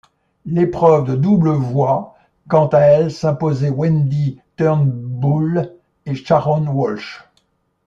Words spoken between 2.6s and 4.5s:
à elle s'imposer Wendy